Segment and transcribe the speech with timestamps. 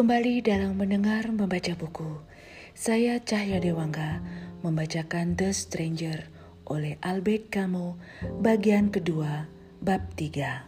[0.00, 2.24] kembali dalam mendengar membaca buku.
[2.72, 4.24] Saya Cahya Dewangga
[4.64, 6.24] membacakan The Stranger
[6.64, 8.00] oleh Albert Camus
[8.40, 9.44] bagian kedua
[9.84, 10.64] bab 3.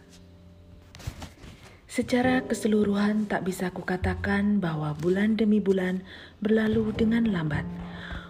[1.89, 6.05] Secara keseluruhan tak bisa kukatakan bahwa bulan demi bulan
[6.37, 7.65] berlalu dengan lambat.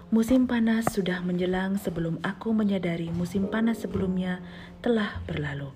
[0.08, 4.40] Musim panas sudah menjelang sebelum aku menyadari musim panas sebelumnya
[4.80, 5.67] telah berlalu.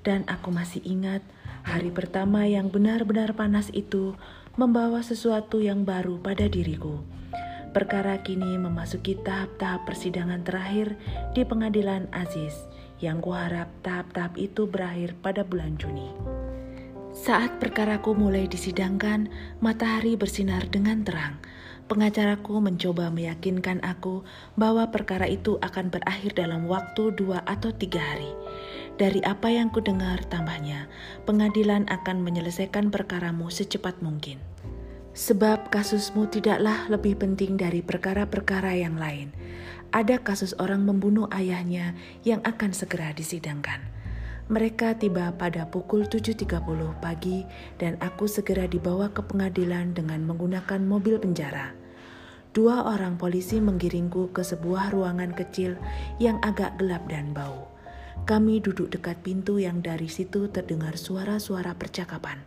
[0.00, 1.20] Dan aku masih ingat
[1.68, 4.16] hari pertama yang benar-benar panas itu
[4.54, 7.02] membawa sesuatu yang baru pada diriku.
[7.74, 10.94] Perkara kini memasuki tahap-tahap persidangan terakhir
[11.34, 12.54] di pengadilan Aziz,
[13.02, 16.06] yang kuharap tahap-tahap itu berakhir pada bulan Juni.
[17.14, 19.26] Saat perkaraku mulai disidangkan,
[19.58, 21.38] matahari bersinar dengan terang.
[21.90, 24.22] Pengacaraku mencoba meyakinkan aku
[24.58, 28.30] bahwa perkara itu akan berakhir dalam waktu dua atau tiga hari.
[28.94, 30.86] Dari apa yang kudengar tambahnya,
[31.26, 34.38] pengadilan akan menyelesaikan perkaramu secepat mungkin.
[35.18, 39.34] Sebab kasusmu tidaklah lebih penting dari perkara-perkara yang lain.
[39.90, 43.82] Ada kasus orang membunuh ayahnya yang akan segera disidangkan.
[44.46, 46.62] Mereka tiba pada pukul 7.30
[47.02, 47.42] pagi
[47.82, 51.74] dan aku segera dibawa ke pengadilan dengan menggunakan mobil penjara.
[52.54, 55.74] Dua orang polisi menggiringku ke sebuah ruangan kecil
[56.22, 57.73] yang agak gelap dan bau.
[58.22, 62.38] Kami duduk dekat pintu yang dari situ terdengar suara-suara percakapan.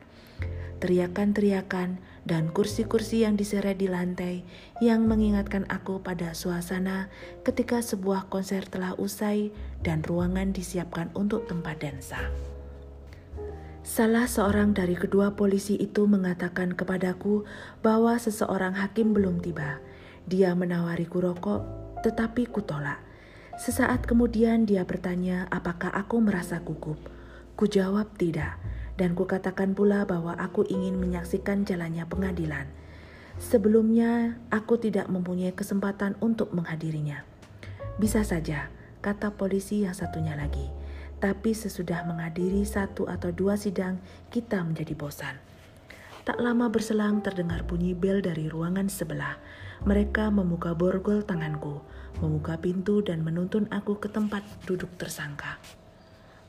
[0.79, 4.45] Teriakan-teriakan dan kursi-kursi yang diseret di lantai
[4.79, 9.49] yang mengingatkan aku pada suasana ketika sebuah konser telah usai
[9.81, 12.19] dan ruangan disiapkan untuk tempat dansa.
[13.87, 17.47] Salah seorang dari kedua polisi itu mengatakan kepadaku
[17.79, 19.79] bahwa seseorang hakim belum tiba.
[20.27, 21.63] Dia menawariku rokok,
[22.03, 23.06] tetapi kutolak.
[23.57, 27.01] Sesaat kemudian dia bertanya apakah aku merasa gugup.
[27.57, 28.53] Ku jawab tidak,
[29.01, 32.69] dan kukatakan pula bahwa aku ingin menyaksikan jalannya pengadilan.
[33.41, 37.25] Sebelumnya, aku tidak mempunyai kesempatan untuk menghadirinya.
[37.97, 38.69] Bisa saja,
[39.01, 40.69] kata polisi yang satunya lagi.
[41.17, 43.97] Tapi sesudah menghadiri satu atau dua sidang,
[44.29, 45.46] kita menjadi bosan.
[46.27, 49.39] Tak lama berselang terdengar bunyi bel dari ruangan sebelah.
[49.87, 51.79] Mereka membuka borgol tanganku
[52.21, 55.61] membuka pintu dan menuntun aku ke tempat duduk tersangka.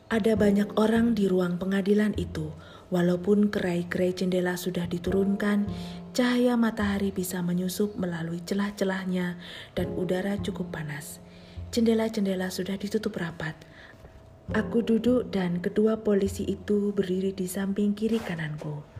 [0.08, 2.48] Ada banyak orang di ruang pengadilan itu,
[2.88, 5.68] walaupun kerai-kerai jendela sudah diturunkan,
[6.16, 9.36] cahaya matahari bisa menyusup melalui celah-celahnya
[9.76, 11.20] dan udara cukup panas.
[11.68, 13.52] Jendela-jendela sudah ditutup rapat.
[14.56, 18.97] Aku duduk dan kedua polisi itu berdiri di samping kiri kananku.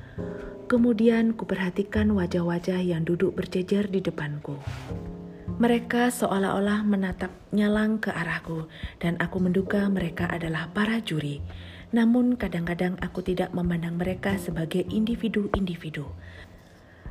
[0.69, 4.61] Kemudian kuperhatikan wajah-wajah yang duduk berjejer di depanku.
[5.59, 8.69] Mereka seolah-olah menatap nyalang ke arahku,
[9.01, 11.41] dan aku menduga mereka adalah para juri.
[11.91, 16.05] Namun, kadang-kadang aku tidak memandang mereka sebagai individu-individu.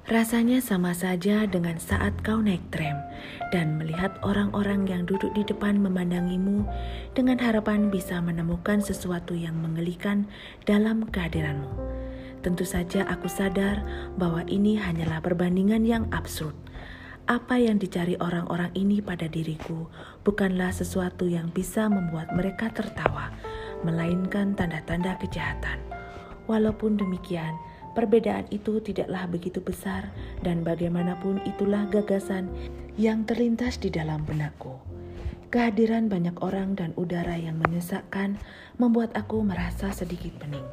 [0.07, 2.95] Rasanya sama saja dengan saat kau naik tram
[3.51, 6.63] dan melihat orang-orang yang duduk di depan memandangimu
[7.11, 10.23] dengan harapan bisa menemukan sesuatu yang menggelikan
[10.63, 11.96] dalam kehadiranmu.
[12.47, 13.83] Tentu saja, aku sadar
[14.15, 16.55] bahwa ini hanyalah perbandingan yang absurd
[17.27, 19.91] apa yang dicari orang-orang ini pada diriku
[20.23, 23.35] bukanlah sesuatu yang bisa membuat mereka tertawa,
[23.83, 25.75] melainkan tanda-tanda kejahatan.
[26.47, 27.51] Walaupun demikian,
[27.99, 30.07] perbedaan itu tidaklah begitu besar,
[30.39, 32.47] dan bagaimanapun itulah gagasan
[32.95, 34.79] yang terlintas di dalam benakku.
[35.51, 38.39] Kehadiran banyak orang dan udara yang menyesakkan
[38.79, 40.63] membuat aku merasa sedikit pening.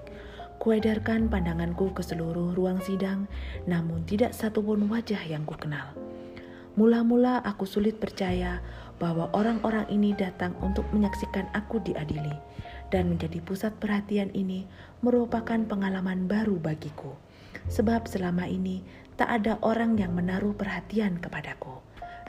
[0.64, 3.28] Kuedarkan pandanganku ke seluruh ruang sidang,
[3.68, 5.92] namun tidak satupun wajah yang kukenal.
[5.92, 6.14] kenal.
[6.74, 8.58] Mula-mula aku sulit percaya
[8.98, 12.34] bahwa orang-orang ini datang untuk menyaksikan aku diadili,
[12.90, 14.66] dan menjadi pusat perhatian ini
[15.04, 17.14] merupakan pengalaman baru bagiku,
[17.70, 18.82] sebab selama ini
[19.14, 21.78] tak ada orang yang menaruh perhatian kepadaku.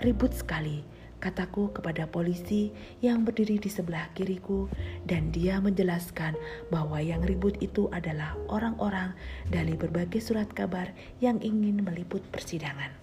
[0.06, 0.85] Ribut sekali,
[1.25, 2.69] kataku kepada polisi
[3.02, 4.69] yang berdiri di sebelah kiriku,
[5.09, 6.38] dan dia menjelaskan
[6.70, 9.17] bahwa yang ribut itu adalah orang-orang
[9.50, 12.94] dari berbagai surat kabar yang ingin meliput persidangan.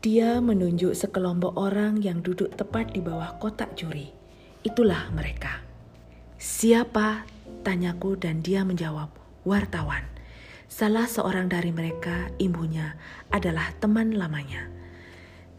[0.00, 4.12] Dia menunjuk sekelompok orang yang duduk tepat di bawah kotak juri.
[4.64, 5.60] Itulah mereka.
[6.40, 7.28] Siapa?
[7.64, 9.12] Tanyaku dan dia menjawab,
[9.44, 10.04] wartawan.
[10.68, 12.96] Salah seorang dari mereka, ibunya,
[13.32, 14.73] adalah teman lamanya.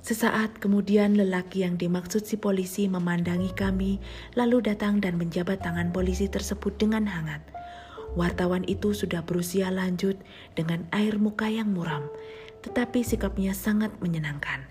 [0.05, 3.97] Sesaat kemudian lelaki yang dimaksud si polisi memandangi kami,
[4.37, 7.41] lalu datang dan menjabat tangan polisi tersebut dengan hangat.
[8.13, 10.15] Wartawan itu sudah berusia lanjut
[10.53, 12.05] dengan air muka yang muram
[12.65, 14.65] tetapi sikapnya sangat menyenangkan.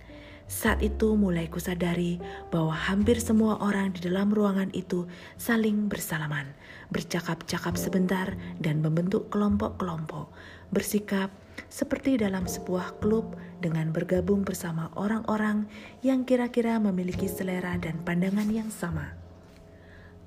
[0.44, 2.20] Saat itu mulai kusadari
[2.52, 5.08] bahwa hampir semua orang di dalam ruangan itu
[5.40, 6.52] saling bersalaman,
[6.92, 10.28] bercakap-cakap sebentar dan membentuk kelompok-kelompok,
[10.68, 11.32] bersikap
[11.68, 15.66] seperti dalam sebuah klub dengan bergabung bersama orang-orang
[16.04, 19.16] yang kira-kira memiliki selera dan pandangan yang sama.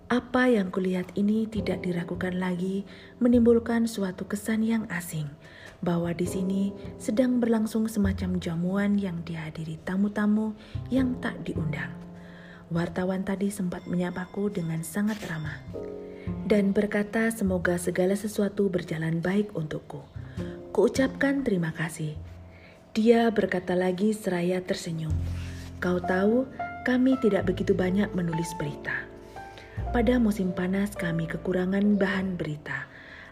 [0.07, 2.87] Apa yang kulihat ini tidak diragukan lagi,
[3.19, 5.27] menimbulkan suatu kesan yang asing
[5.83, 10.55] bahwa di sini sedang berlangsung semacam jamuan yang dihadiri tamu-tamu
[10.87, 11.91] yang tak diundang.
[12.71, 15.59] Wartawan tadi sempat menyapaku dengan sangat ramah
[16.47, 20.03] dan berkata semoga segala sesuatu berjalan baik untukku.
[20.77, 22.13] Kuucapkan terima kasih.
[22.93, 25.09] Dia berkata lagi seraya tersenyum.
[25.81, 26.45] Kau tahu,
[26.85, 28.93] kami tidak begitu banyak menulis berita.
[29.89, 32.85] Pada musim panas kami kekurangan bahan berita.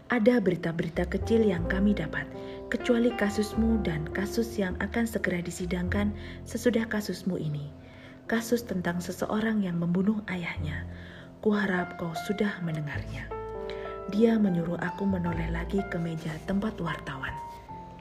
[0.09, 2.25] Ada berita-berita kecil yang kami dapat,
[2.73, 6.17] kecuali kasusmu dan kasus yang akan segera disidangkan
[6.49, 7.69] sesudah kasusmu ini.
[8.25, 10.89] Kasus tentang seseorang yang membunuh ayahnya.
[11.45, 13.34] Kuharap kau sudah mendengarnya.
[14.13, 17.33] Dia menyuruh aku menoleh lagi ke meja tempat wartawan.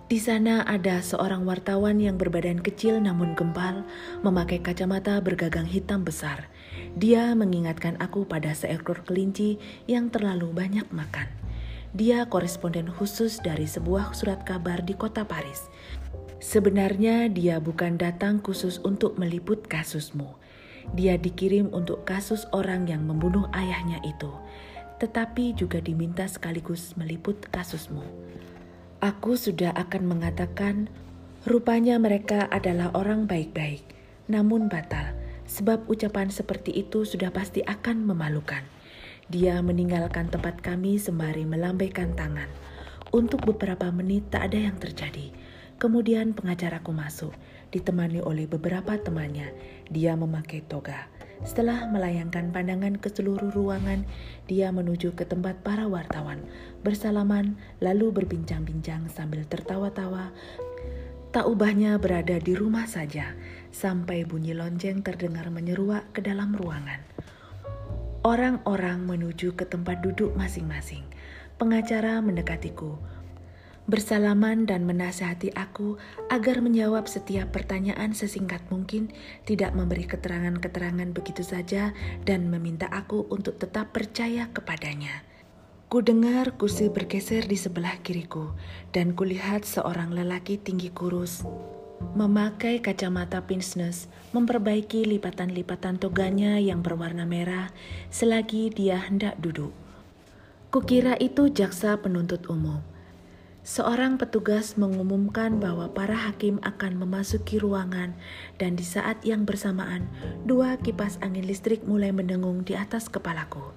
[0.05, 3.89] Di sana ada seorang wartawan yang berbadan kecil namun gempal,
[4.21, 6.53] memakai kacamata bergagang hitam besar.
[6.93, 9.57] Dia mengingatkan aku pada seekor kelinci
[9.89, 11.25] yang terlalu banyak makan.
[11.97, 15.73] Dia koresponden khusus dari sebuah surat kabar di kota Paris.
[16.37, 20.37] Sebenarnya dia bukan datang khusus untuk meliput kasusmu.
[20.93, 24.29] Dia dikirim untuk kasus orang yang membunuh ayahnya itu
[25.05, 28.01] tetapi juga diminta sekaligus meliput kasusmu.
[29.05, 30.89] Aku sudah akan mengatakan,
[31.45, 33.85] rupanya mereka adalah orang baik-baik,
[34.33, 35.13] namun batal,
[35.45, 38.65] sebab ucapan seperti itu sudah pasti akan memalukan.
[39.29, 42.49] Dia meninggalkan tempat kami sembari melambaikan tangan.
[43.13, 45.37] Untuk beberapa menit tak ada yang terjadi.
[45.77, 47.37] Kemudian pengacaraku masuk,
[47.77, 49.53] ditemani oleh beberapa temannya.
[49.93, 51.13] Dia memakai toga.
[51.43, 54.07] Setelah melayangkan pandangan ke seluruh ruangan,
[54.47, 56.39] dia menuju ke tempat para wartawan,
[56.87, 60.31] bersalaman lalu berbincang-bincang sambil tertawa-tawa.
[61.35, 63.35] Tak ubahnya berada di rumah saja,
[63.75, 67.03] sampai bunyi lonceng terdengar menyeruak ke dalam ruangan.
[68.23, 71.03] Orang-orang menuju ke tempat duduk masing-masing.
[71.59, 72.97] Pengacara mendekatiku,
[73.85, 76.01] bersalaman dan menasihati aku
[76.33, 79.13] agar menjawab setiap pertanyaan sesingkat mungkin,
[79.45, 81.93] tidak memberi keterangan-keterangan begitu saja,
[82.25, 85.25] dan meminta aku untuk tetap percaya kepadanya.
[85.93, 88.57] Ku dengar kursi bergeser di sebelah kiriku,
[88.91, 91.45] dan kulihat seorang lelaki tinggi kurus
[92.13, 97.73] memakai kacamata pince-nez, memperbaiki lipatan-lipatan toganya yang berwarna merah
[98.13, 99.73] selagi dia hendak duduk.
[100.69, 102.83] Kukira itu jaksa penuntut umum.
[103.65, 108.13] Seorang petugas mengumumkan bahwa para hakim akan memasuki ruangan,
[108.61, 110.05] dan di saat yang bersamaan,
[110.45, 113.73] dua kipas angin listrik mulai mendengung di atas kepalaku.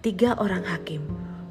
[0.00, 1.04] Tiga orang hakim,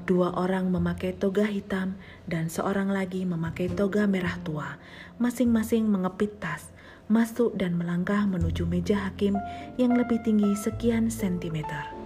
[0.10, 1.94] dua orang memakai toga hitam,
[2.25, 4.81] dan seorang lagi memakai toga merah tua,
[5.22, 6.74] masing-masing mengepit tas,
[7.06, 9.38] masuk dan melangkah menuju meja hakim
[9.77, 11.99] yang lebih tinggi sekian sentimeter.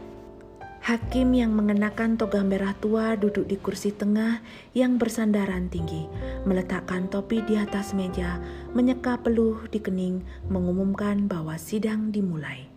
[0.83, 4.43] Hakim yang mengenakan toga merah tua duduk di kursi tengah
[4.75, 6.11] yang bersandaran tinggi,
[6.43, 8.43] meletakkan topi di atas meja,
[8.75, 12.67] menyeka peluh di kening, mengumumkan bahwa sidang dimulai.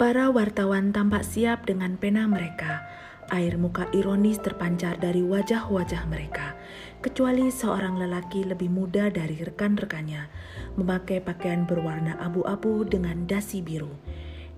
[0.00, 2.88] Para wartawan tampak siap dengan pena mereka.
[3.28, 6.56] Air muka ironis terpancar dari wajah-wajah mereka,
[7.04, 10.32] kecuali seorang lelaki lebih muda dari rekan-rekannya,
[10.80, 13.92] memakai pakaian berwarna abu-abu dengan dasi biru.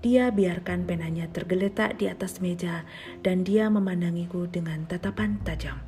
[0.03, 2.83] Dia biarkan penanya tergeletak di atas meja
[3.23, 5.79] dan dia memandangiku dengan tatapan tajam.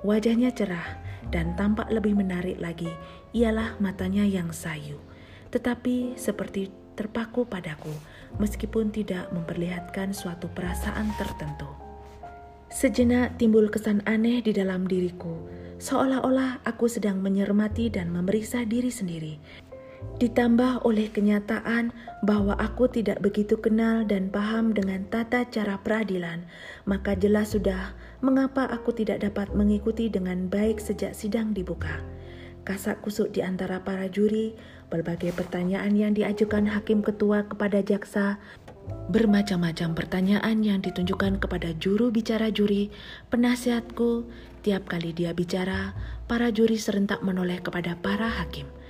[0.00, 0.96] Wajahnya cerah
[1.28, 2.88] dan tampak lebih menarik lagi
[3.36, 4.96] ialah matanya yang sayu,
[5.52, 7.92] tetapi seperti terpaku padaku
[8.40, 11.68] meskipun tidak memperlihatkan suatu perasaan tertentu.
[12.72, 15.44] Sejenak timbul kesan aneh di dalam diriku,
[15.76, 19.36] seolah-olah aku sedang menyermati dan memeriksa diri sendiri
[20.22, 21.90] ditambah oleh kenyataan
[22.22, 26.46] bahwa aku tidak begitu kenal dan paham dengan tata cara peradilan,
[26.86, 31.98] maka jelas sudah mengapa aku tidak dapat mengikuti dengan baik sejak sidang dibuka.
[32.62, 34.54] Kasak kusuk di antara para juri,
[34.94, 38.38] berbagai pertanyaan yang diajukan hakim ketua kepada jaksa,
[39.10, 42.94] bermacam-macam pertanyaan yang ditunjukkan kepada juru bicara juri,
[43.34, 44.30] penasihatku,
[44.62, 45.98] tiap kali dia bicara,
[46.30, 48.70] para juri serentak menoleh kepada para hakim–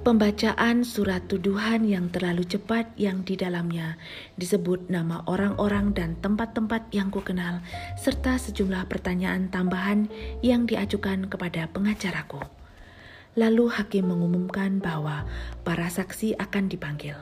[0.00, 4.00] Pembacaan surat tuduhan yang terlalu cepat yang di dalamnya
[4.40, 7.60] disebut nama orang-orang dan tempat-tempat yang kukenal
[8.00, 10.08] serta sejumlah pertanyaan tambahan
[10.40, 12.40] yang diajukan kepada pengacaraku.
[13.36, 15.28] Lalu hakim mengumumkan bahwa
[15.68, 17.20] para saksi akan dipanggil.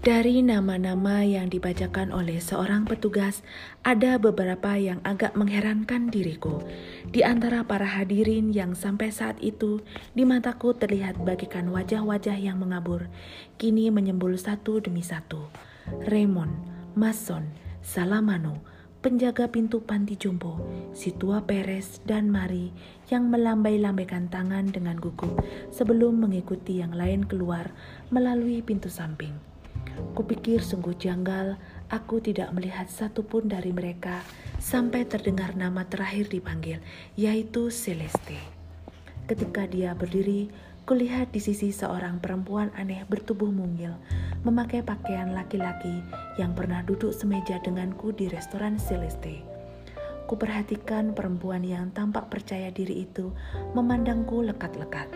[0.00, 3.44] Dari nama-nama yang dibacakan oleh seorang petugas,
[3.84, 6.64] ada beberapa yang agak mengherankan diriku.
[7.12, 9.84] Di antara para hadirin yang sampai saat itu
[10.16, 13.12] di mataku terlihat bagikan wajah-wajah yang mengabur,
[13.60, 15.52] kini menyembul satu demi satu.
[16.08, 16.56] Raymond,
[16.96, 17.52] Mason,
[17.84, 18.64] Salamano,
[19.04, 20.64] penjaga pintu panti jompo,
[20.96, 22.72] si tua Peres dan Mari
[23.12, 27.68] yang melambai-lambaikan tangan dengan gugup sebelum mengikuti yang lain keluar
[28.08, 29.49] melalui pintu samping.
[30.16, 31.56] Kupikir sungguh janggal,
[31.88, 34.20] aku tidak melihat satupun dari mereka
[34.58, 36.82] sampai terdengar nama terakhir dipanggil,
[37.14, 38.36] yaitu Celeste.
[39.30, 40.50] Ketika dia berdiri,
[40.90, 43.94] kulihat di sisi seorang perempuan aneh bertubuh mungil,
[44.42, 46.02] memakai pakaian laki-laki
[46.34, 49.46] yang pernah duduk semeja denganku di restoran Celeste.
[50.26, 53.30] Kuperhatikan perempuan yang tampak percaya diri itu
[53.74, 55.10] memandangku lekat-lekat.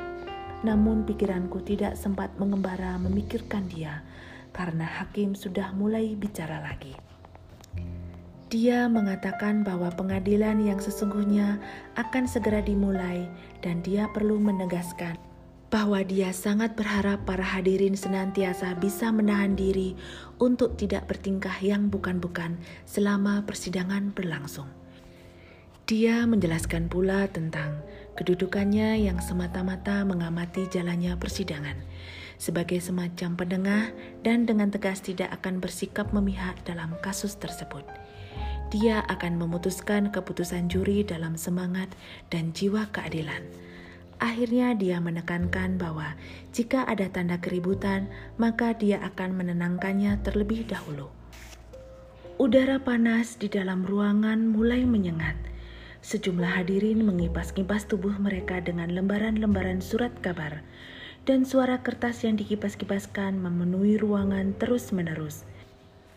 [0.62, 4.02] Namun pikiranku tidak sempat mengembara memikirkan dia,
[4.54, 6.94] karena hakim sudah mulai bicara lagi.
[8.54, 11.58] Dia mengatakan bahwa pengadilan yang sesungguhnya
[11.98, 13.26] akan segera dimulai,
[13.66, 15.18] dan dia perlu menegaskan
[15.74, 19.98] bahwa dia sangat berharap para hadirin senantiasa bisa menahan diri
[20.38, 22.54] untuk tidak bertingkah yang bukan-bukan
[22.86, 24.70] selama persidangan berlangsung.
[25.90, 27.82] Dia menjelaskan pula tentang
[28.14, 31.82] kedudukannya yang semata-mata mengamati jalannya persidangan
[32.44, 33.88] sebagai semacam penengah
[34.20, 37.88] dan dengan tegas tidak akan bersikap memihak dalam kasus tersebut.
[38.68, 41.88] Dia akan memutuskan keputusan juri dalam semangat
[42.28, 43.40] dan jiwa keadilan.
[44.20, 46.12] Akhirnya dia menekankan bahwa
[46.52, 51.08] jika ada tanda keributan, maka dia akan menenangkannya terlebih dahulu.
[52.36, 55.38] Udara panas di dalam ruangan mulai menyengat.
[56.04, 60.60] Sejumlah hadirin mengipas-kipas tubuh mereka dengan lembaran-lembaran surat kabar
[61.24, 65.48] dan suara kertas yang dikipas-kipaskan memenuhi ruangan terus-menerus.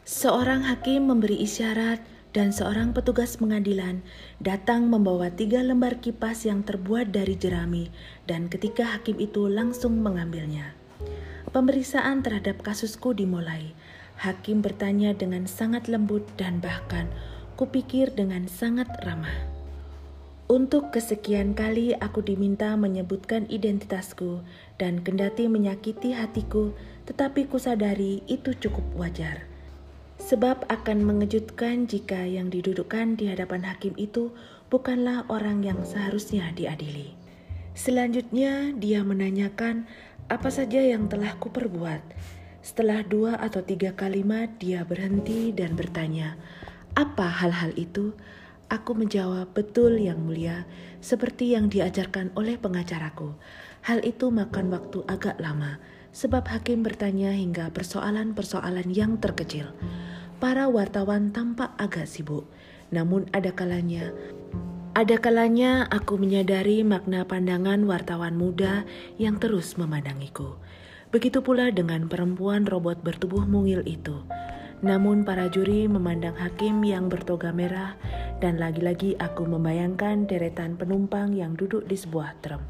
[0.07, 1.99] Seorang hakim memberi isyarat
[2.31, 4.03] dan seorang petugas pengadilan
[4.39, 7.91] datang membawa tiga lembar kipas yang terbuat dari jerami
[8.27, 10.75] dan ketika hakim itu langsung mengambilnya.
[11.49, 13.73] Pemeriksaan terhadap kasusku dimulai.
[14.21, 17.07] Hakim bertanya dengan sangat lembut dan bahkan
[17.57, 19.56] kupikir dengan sangat ramah.
[20.47, 24.39] Untuk kesekian kali aku diminta menyebutkan identitasku
[24.79, 26.71] dan kendati menyakiti hatiku,
[27.03, 29.43] tetapi kusadari itu cukup wajar.
[30.23, 34.31] Sebab akan mengejutkan jika yang didudukkan di hadapan hakim itu
[34.71, 37.11] bukanlah orang yang seharusnya diadili.
[37.75, 39.83] Selanjutnya dia menanyakan
[40.31, 41.99] apa saja yang telah kuperbuat.
[42.63, 46.39] Setelah dua atau tiga kalimat dia berhenti dan bertanya,
[46.95, 48.15] apa hal-hal itu?
[48.67, 50.67] Aku menjawab, betul yang mulia,
[50.99, 53.31] seperti yang diajarkan oleh pengacaraku.
[53.87, 55.79] Hal itu makan waktu agak lama,
[56.11, 59.71] sebab hakim bertanya hingga persoalan-persoalan yang terkecil.
[60.43, 62.43] Para wartawan tampak agak sibuk,
[62.91, 64.11] namun ada kalanya
[64.97, 68.81] ada kalanya aku menyadari makna pandangan wartawan muda
[69.21, 70.57] yang terus memandangiku.
[71.13, 74.25] Begitu pula dengan perempuan robot bertubuh mungil itu.
[74.85, 77.97] Namun para juri memandang hakim yang bertoga merah
[78.37, 82.61] dan lagi-lagi aku membayangkan deretan penumpang yang duduk di sebuah tram.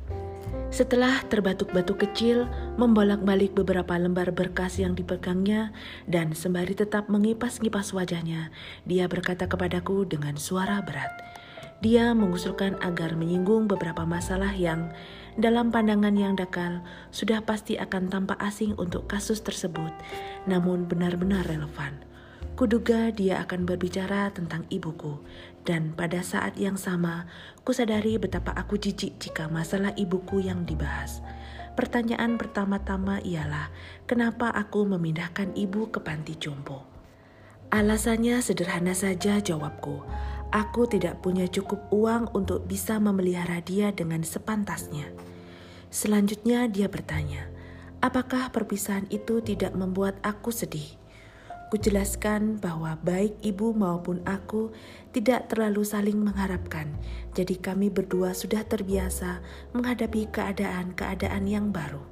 [0.68, 5.72] Setelah terbatuk-batuk kecil, membolak-balik beberapa lembar berkas yang dipegangnya
[6.08, 8.52] dan sembari tetap mengipas-ngipas wajahnya,
[8.84, 11.12] dia berkata kepadaku dengan suara berat.
[11.80, 14.90] Dia mengusulkan agar menyinggung beberapa masalah yang
[15.38, 16.82] dalam pandangan yang dakal
[17.14, 19.94] sudah pasti akan tampak asing untuk kasus tersebut,
[20.50, 21.94] namun benar-benar relevan.
[22.58, 25.22] Kuduga dia akan berbicara tentang ibuku,
[25.62, 27.30] dan pada saat yang sama,
[27.62, 31.22] kusadari betapa aku jijik jika masalah ibuku yang dibahas.
[31.78, 33.70] Pertanyaan pertama-tama ialah,
[34.10, 36.82] kenapa aku memindahkan ibu ke panti jompo?
[37.70, 40.02] Alasannya sederhana saja jawabku.
[40.50, 45.27] Aku tidak punya cukup uang untuk bisa memelihara dia dengan sepantasnya.
[45.98, 47.50] Selanjutnya dia bertanya,
[48.06, 50.86] apakah perpisahan itu tidak membuat aku sedih?
[51.74, 54.70] Kujelaskan bahwa baik ibu maupun aku
[55.10, 56.86] tidak terlalu saling mengharapkan,
[57.34, 59.42] jadi kami berdua sudah terbiasa
[59.74, 62.06] menghadapi keadaan-keadaan yang baru.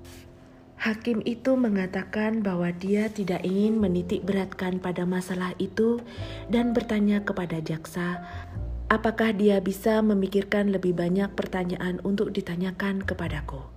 [0.81, 6.01] Hakim itu mengatakan bahwa dia tidak ingin menitik beratkan pada masalah itu
[6.49, 8.25] dan bertanya kepada jaksa
[8.89, 13.74] apakah dia bisa memikirkan lebih banyak pertanyaan untuk ditanyakan kepadaku.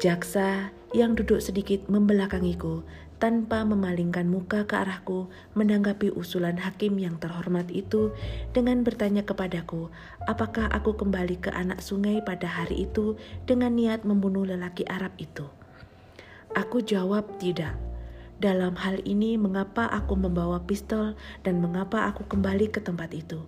[0.00, 2.80] Jaksa yang duduk sedikit membelakangiku
[3.20, 8.08] tanpa memalingkan muka ke arahku menanggapi usulan hakim yang terhormat itu
[8.56, 9.92] dengan bertanya kepadaku
[10.24, 15.44] apakah aku kembali ke anak sungai pada hari itu dengan niat membunuh lelaki Arab itu.
[16.56, 17.76] Aku jawab tidak.
[18.40, 21.12] Dalam hal ini, mengapa aku membawa pistol
[21.44, 23.44] dan mengapa aku kembali ke tempat itu?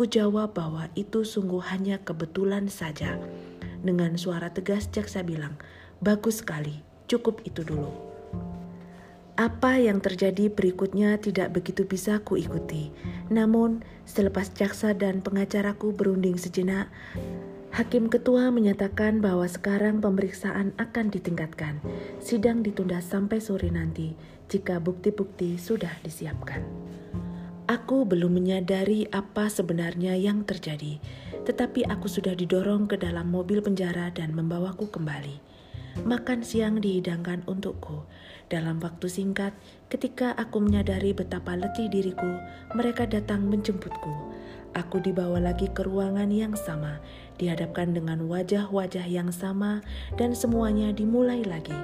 [0.00, 3.20] Ku jawab bahwa itu sungguh hanya kebetulan saja.
[3.84, 5.60] Dengan suara tegas, jaksa bilang,
[6.00, 8.10] "Bagus sekali, cukup itu dulu."
[9.40, 12.92] Apa yang terjadi berikutnya tidak begitu bisa kuikuti.
[13.32, 16.92] Namun, selepas jaksa dan pengacaraku berunding sejenak,
[17.70, 21.78] Hakim ketua menyatakan bahwa sekarang pemeriksaan akan ditingkatkan.
[22.18, 24.12] Sidang ditunda sampai sore nanti
[24.50, 26.66] jika bukti-bukti sudah disiapkan.
[27.70, 30.98] Aku belum menyadari apa sebenarnya yang terjadi,
[31.46, 35.49] tetapi aku sudah didorong ke dalam mobil penjara dan membawaku kembali.
[36.00, 38.08] Makan siang dihidangkan untukku.
[38.48, 39.52] Dalam waktu singkat,
[39.92, 42.40] ketika aku menyadari betapa letih diriku,
[42.72, 44.32] mereka datang menjemputku.
[44.72, 47.04] Aku dibawa lagi ke ruangan yang sama,
[47.36, 49.84] dihadapkan dengan wajah-wajah yang sama,
[50.16, 51.76] dan semuanya dimulai lagi.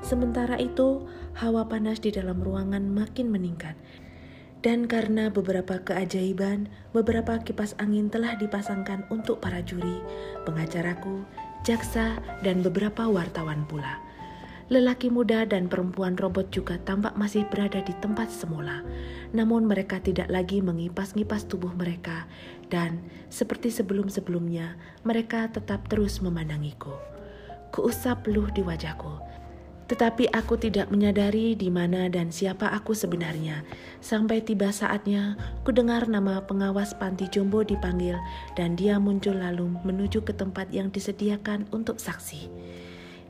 [0.00, 1.04] Sementara itu,
[1.36, 3.76] hawa panas di dalam ruangan makin meningkat.
[4.60, 10.04] Dan karena beberapa keajaiban, beberapa kipas angin telah dipasangkan untuk para juri,
[10.44, 11.24] pengacaraku,
[11.66, 14.00] jaksa, dan beberapa wartawan pula.
[14.70, 18.86] Lelaki muda dan perempuan robot juga tampak masih berada di tempat semula,
[19.34, 22.30] namun mereka tidak lagi mengipas-ngipas tubuh mereka,
[22.70, 23.02] dan
[23.34, 26.94] seperti sebelum-sebelumnya, mereka tetap terus memandangiku.
[27.74, 29.29] Kuusap peluh di wajahku,
[29.90, 33.66] tetapi aku tidak menyadari di mana dan siapa aku sebenarnya.
[33.98, 35.34] Sampai tiba saatnya,
[35.66, 38.14] ku dengar nama pengawas panti jombo dipanggil,
[38.54, 42.46] dan dia muncul lalu menuju ke tempat yang disediakan untuk saksi.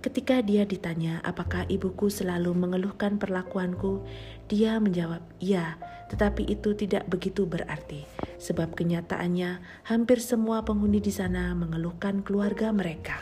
[0.04, 4.04] Ketika dia ditanya apakah ibuku selalu mengeluhkan perlakuanku,
[4.44, 5.80] dia menjawab, "Ya,
[6.12, 8.04] tetapi itu tidak begitu berarti,
[8.36, 13.20] sebab kenyataannya hampir semua penghuni di sana mengeluhkan keluarga mereka."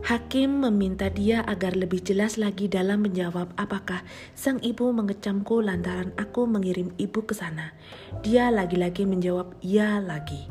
[0.00, 4.00] Hakim meminta dia agar lebih jelas lagi dalam menjawab apakah
[4.32, 7.76] sang ibu mengecamku lantaran aku mengirim ibu ke sana.
[8.24, 10.48] Dia lagi-lagi menjawab ya lagi.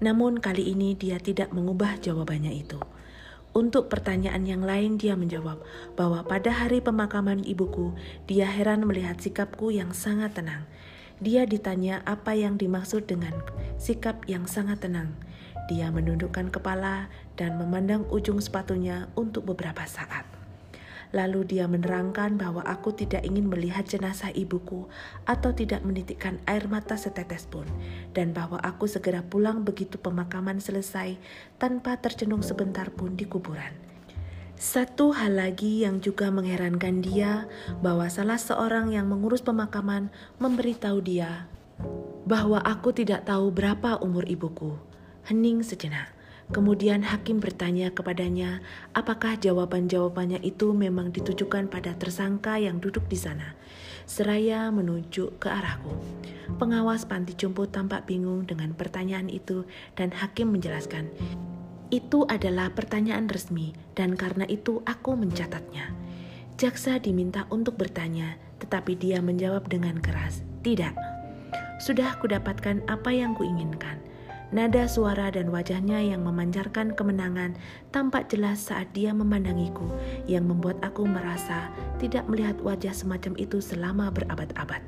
[0.00, 2.80] Namun kali ini dia tidak mengubah jawabannya itu.
[3.56, 5.64] Untuk pertanyaan yang lain, dia menjawab
[5.96, 7.96] bahwa pada hari pemakaman ibuku,
[8.28, 10.68] dia heran melihat sikapku yang sangat tenang.
[11.24, 13.32] Dia ditanya apa yang dimaksud dengan
[13.80, 15.16] sikap yang sangat tenang.
[15.72, 20.24] Dia menundukkan kepala dan memandang ujung sepatunya untuk beberapa saat.
[21.14, 24.90] Lalu dia menerangkan bahwa aku tidak ingin melihat jenazah ibuku
[25.22, 27.64] atau tidak menitikkan air mata setetes pun,
[28.10, 31.14] dan bahwa aku segera pulang begitu pemakaman selesai
[31.62, 33.70] tanpa tercenung sebentar pun di kuburan.
[34.56, 37.44] Satu hal lagi yang juga mengherankan dia
[37.84, 40.08] bahwa salah seorang yang mengurus pemakaman
[40.40, 41.44] memberitahu dia
[42.24, 44.80] bahwa aku tidak tahu berapa umur ibuku.
[45.28, 46.15] Hening sejenak.
[46.46, 48.62] Kemudian hakim bertanya kepadanya,
[48.94, 53.58] apakah jawaban-jawabannya itu memang ditujukan pada tersangka yang duduk di sana.
[54.06, 55.90] Seraya menunjuk ke arahku.
[56.62, 59.66] Pengawas panti jompo tampak bingung dengan pertanyaan itu
[59.98, 61.10] dan hakim menjelaskan,
[61.90, 65.94] itu adalah pertanyaan resmi dan karena itu aku mencatatnya.
[66.58, 70.94] Jaksa diminta untuk bertanya, tetapi dia menjawab dengan keras, "Tidak.
[71.78, 74.05] Sudah kudapatkan apa yang kuinginkan."
[74.54, 77.58] Nada suara dan wajahnya yang memancarkan kemenangan
[77.90, 79.90] tampak jelas saat dia memandangiku,
[80.30, 84.86] yang membuat aku merasa tidak melihat wajah semacam itu selama berabad-abad.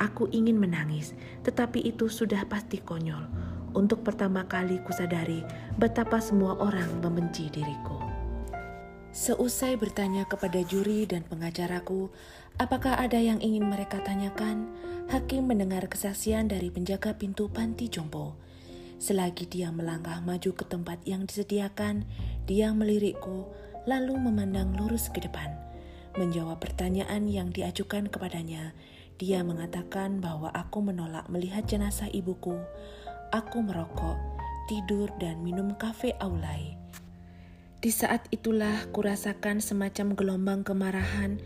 [0.00, 1.12] Aku ingin menangis,
[1.44, 3.28] tetapi itu sudah pasti konyol.
[3.76, 5.44] Untuk pertama kali kusadari
[5.76, 8.00] betapa semua orang membenci diriku.
[9.12, 12.08] Seusai bertanya kepada juri dan pengacaraku,
[12.56, 14.72] apakah ada yang ingin mereka tanyakan,
[15.12, 18.45] hakim mendengar kesaksian dari penjaga pintu panti jompo.
[18.96, 22.08] Selagi dia melangkah maju ke tempat yang disediakan,
[22.48, 23.44] dia melirikku,
[23.84, 25.52] lalu memandang lurus ke depan.
[26.16, 28.72] Menjawab pertanyaan yang diajukan kepadanya,
[29.20, 32.56] dia mengatakan bahwa aku menolak melihat jenazah ibuku.
[33.36, 34.16] Aku merokok,
[34.64, 36.76] tidur, dan minum kafe aulai.
[37.84, 41.36] Di saat itulah kurasakan semacam gelombang kemarahan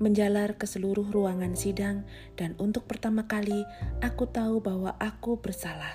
[0.00, 3.68] menjalar ke seluruh ruangan sidang, dan untuk pertama kali
[4.00, 5.92] aku tahu bahwa aku bersalah.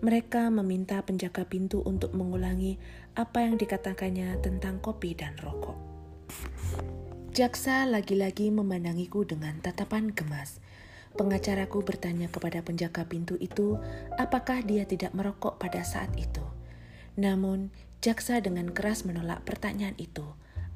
[0.00, 2.80] Mereka meminta penjaga pintu untuk mengulangi
[3.12, 5.76] apa yang dikatakannya tentang kopi dan rokok.
[7.36, 10.56] Jaksa lagi-lagi memandangiku dengan tatapan gemas.
[11.20, 13.76] Pengacaraku bertanya kepada penjaga pintu itu
[14.16, 16.42] apakah dia tidak merokok pada saat itu.
[17.20, 17.68] Namun,
[18.00, 20.24] jaksa dengan keras menolak pertanyaan itu.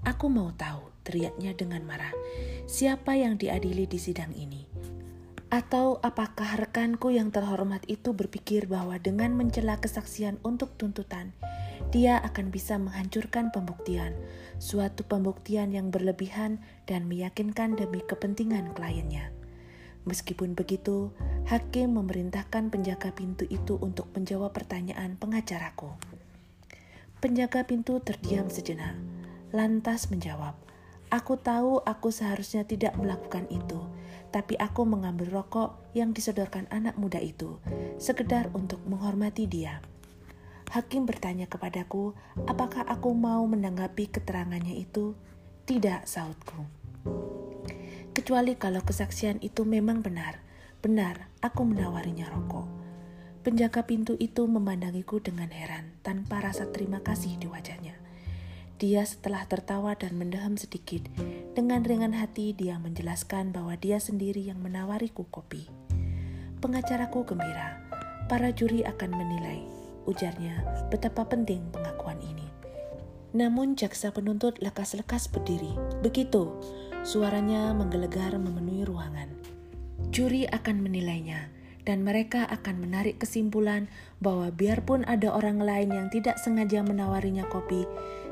[0.05, 2.13] Aku mau tahu, teriaknya dengan marah.
[2.69, 4.69] Siapa yang diadili di sidang ini?
[5.55, 11.31] Atau apakah rekanku yang terhormat itu berpikir bahwa dengan mencela kesaksian untuk tuntutan,
[11.95, 14.19] dia akan bisa menghancurkan pembuktian,
[14.59, 16.59] suatu pembuktian yang berlebihan
[16.90, 19.31] dan meyakinkan demi kepentingan kliennya.
[20.11, 21.14] Meskipun begitu,
[21.47, 25.95] hakim memerintahkan penjaga pintu itu untuk menjawab pertanyaan pengacaraku.
[27.23, 28.99] Penjaga pintu terdiam sejenak,
[29.55, 30.59] lantas menjawab,
[31.14, 34.04] "Aku tahu aku seharusnya tidak melakukan itu."
[34.35, 37.62] Tapi aku mengambil rokok yang disodorkan anak muda itu,
[38.03, 39.79] sekedar untuk menghormati dia.
[40.75, 42.18] Hakim bertanya kepadaku,
[42.51, 45.14] apakah aku mau menanggapi keterangannya itu?
[45.70, 46.66] Tidak, sautku.
[48.11, 50.42] Kecuali kalau kesaksian itu memang benar.
[50.83, 52.66] Benar, aku menawarinya rokok.
[53.47, 58.04] Penjaga pintu itu memandangiku dengan heran, tanpa rasa terima kasih di wajahnya.
[58.75, 61.07] Dia setelah tertawa dan mendaham sedikit,
[61.55, 65.71] dengan ringan hati dia menjelaskan bahwa dia sendiri yang menawariku kopi.
[66.59, 67.79] Pengacaraku gembira,
[68.27, 69.63] para juri akan menilai,
[70.11, 72.51] ujarnya, betapa penting pengakuan ini.
[73.31, 75.71] Namun jaksa penuntut lekas-lekas berdiri.
[76.03, 76.51] Begitu,
[77.07, 79.31] suaranya menggelegar memenuhi ruangan.
[80.11, 81.47] Juri akan menilainya,
[81.87, 83.87] dan mereka akan menarik kesimpulan
[84.19, 87.85] bahwa biarpun ada orang lain yang tidak sengaja menawarinya kopi,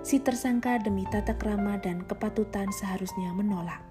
[0.03, 3.83] si tersangka demi tata krama dan kepatutan seharusnya menolak.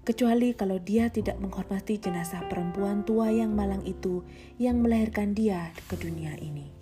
[0.00, 4.24] Kecuali kalau dia tidak menghormati jenazah perempuan tua yang malang itu
[4.56, 6.72] yang melahirkan dia ke dunia ini.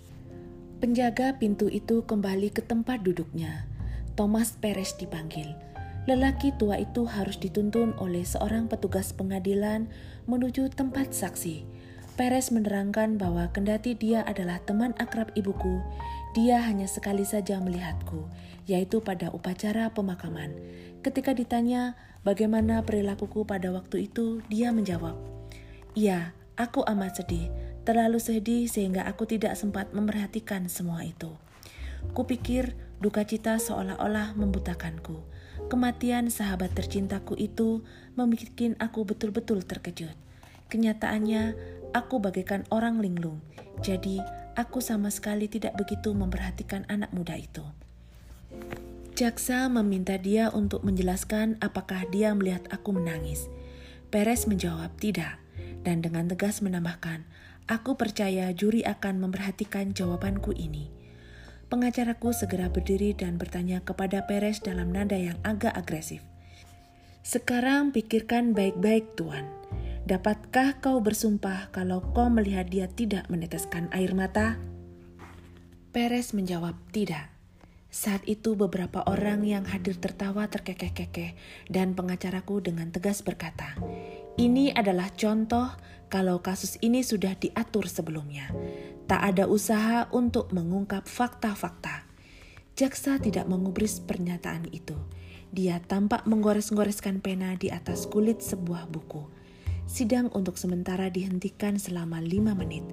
[0.78, 3.66] Penjaga pintu itu kembali ke tempat duduknya.
[4.14, 5.50] Thomas Perez dipanggil.
[6.06, 9.90] Lelaki tua itu harus dituntun oleh seorang petugas pengadilan
[10.30, 11.66] menuju tempat saksi.
[12.14, 15.78] Perez menerangkan bahwa kendati dia adalah teman akrab ibuku,
[16.36, 18.28] dia hanya sekali saja melihatku,
[18.68, 20.52] yaitu pada upacara pemakaman.
[21.00, 25.16] Ketika ditanya bagaimana perilakuku pada waktu itu, dia menjawab,
[25.96, 27.48] "Iya, aku amat sedih,
[27.88, 31.32] terlalu sedih sehingga aku tidak sempat memperhatikan semua itu.
[32.12, 35.24] Kupikir duka cita seolah-olah membutakanku.
[35.72, 40.12] Kematian sahabat tercintaku itu membuat aku betul-betul terkejut.
[40.68, 41.56] Kenyataannya,
[41.94, 43.40] aku bagaikan orang linglung,
[43.84, 44.20] jadi
[44.58, 47.62] aku sama sekali tidak begitu memperhatikan anak muda itu.
[49.18, 53.50] Jaksa meminta dia untuk menjelaskan apakah dia melihat aku menangis.
[54.14, 55.42] Perez menjawab tidak,
[55.82, 57.26] dan dengan tegas menambahkan,
[57.66, 60.88] aku percaya juri akan memperhatikan jawabanku ini.
[61.68, 66.24] Pengacaraku segera berdiri dan bertanya kepada Perez dalam nada yang agak agresif.
[67.26, 69.57] Sekarang pikirkan baik-baik, Tuan.
[70.08, 74.56] Dapatkah kau bersumpah kalau kau melihat dia tidak meneteskan air mata?
[75.92, 77.28] Perez menjawab tidak.
[77.92, 81.36] Saat itu beberapa orang yang hadir tertawa terkekeh-kekeh
[81.68, 83.76] dan pengacaraku dengan tegas berkata,
[84.40, 85.76] ini adalah contoh
[86.08, 88.48] kalau kasus ini sudah diatur sebelumnya.
[89.04, 92.08] Tak ada usaha untuk mengungkap fakta-fakta.
[92.80, 94.96] Jaksa tidak mengubris pernyataan itu.
[95.52, 99.36] Dia tampak menggores-goreskan pena di atas kulit sebuah buku
[99.88, 102.84] sidang untuk sementara dihentikan selama lima menit.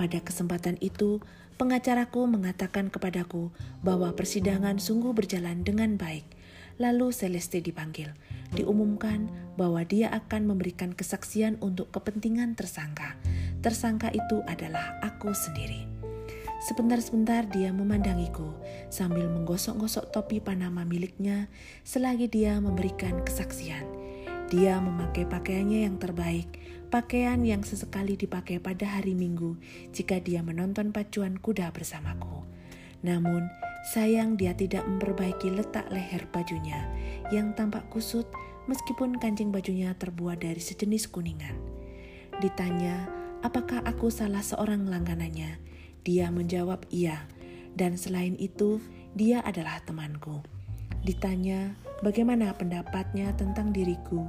[0.00, 1.20] Pada kesempatan itu,
[1.60, 3.52] pengacaraku mengatakan kepadaku
[3.84, 6.24] bahwa persidangan sungguh berjalan dengan baik.
[6.80, 8.16] Lalu Celeste dipanggil.
[8.56, 9.28] Diumumkan
[9.60, 13.20] bahwa dia akan memberikan kesaksian untuk kepentingan tersangka.
[13.60, 15.84] Tersangka itu adalah aku sendiri.
[16.64, 18.56] Sebentar-sebentar dia memandangiku
[18.88, 21.52] sambil menggosok-gosok topi Panama miliknya
[21.84, 23.99] selagi dia memberikan kesaksian.
[24.50, 26.50] Dia memakai pakaiannya yang terbaik,
[26.90, 29.54] pakaian yang sesekali dipakai pada hari Minggu
[29.94, 32.42] jika dia menonton pacuan kuda bersamaku.
[33.06, 33.46] Namun,
[33.94, 36.82] sayang dia tidak memperbaiki letak leher bajunya
[37.30, 38.26] yang tampak kusut
[38.66, 41.54] meskipun kancing bajunya terbuat dari sejenis kuningan.
[42.42, 43.06] Ditanya,
[43.46, 45.62] apakah aku salah seorang langganannya?
[46.02, 47.22] Dia menjawab iya,
[47.78, 48.82] dan selain itu,
[49.14, 50.42] dia adalah temanku.
[51.00, 51.72] Ditanya
[52.04, 54.28] bagaimana pendapatnya tentang diriku,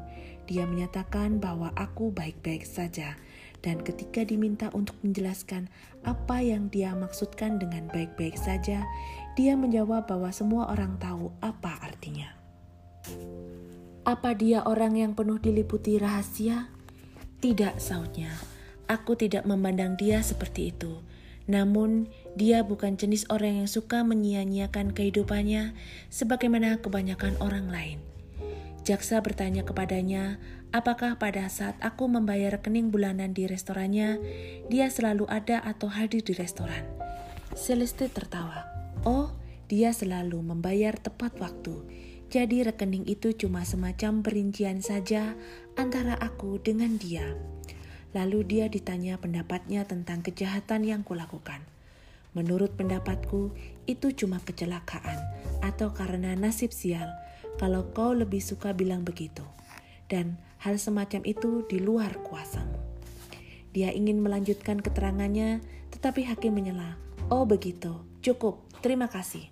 [0.52, 3.16] dia menyatakan bahwa aku baik-baik saja.
[3.64, 5.72] Dan ketika diminta untuk menjelaskan
[6.04, 8.84] apa yang dia maksudkan dengan baik-baik saja,
[9.40, 12.36] dia menjawab bahwa semua orang tahu apa artinya.
[14.04, 16.68] Apa dia orang yang penuh diliputi rahasia?
[17.40, 18.36] Tidak, sautnya.
[18.92, 21.00] Aku tidak memandang dia seperti itu.
[21.48, 25.78] Namun, dia bukan jenis orang yang suka menyia-nyiakan kehidupannya
[26.12, 28.11] sebagaimana kebanyakan orang lain.
[28.82, 30.42] Jaksa bertanya kepadanya,
[30.74, 34.18] apakah pada saat aku membayar rekening bulanan di restorannya,
[34.74, 36.82] dia selalu ada atau hadir di restoran.
[37.54, 38.66] Celeste tertawa.
[39.06, 39.38] Oh,
[39.70, 41.78] dia selalu membayar tepat waktu.
[42.32, 45.36] Jadi rekening itu cuma semacam perincian saja
[45.78, 47.38] antara aku dengan dia.
[48.18, 51.64] Lalu dia ditanya pendapatnya tentang kejahatan yang kulakukan.
[52.32, 53.52] Menurut pendapatku,
[53.84, 55.20] itu cuma kecelakaan
[55.60, 57.12] atau karena nasib sial.
[57.62, 59.46] Kalau kau lebih suka bilang begitu,
[60.10, 62.74] dan hal semacam itu di luar kuasamu.
[63.70, 65.62] Dia ingin melanjutkan keterangannya,
[65.94, 66.98] tetapi hakim menyela.
[67.30, 69.46] Oh begitu, cukup, terima kasih.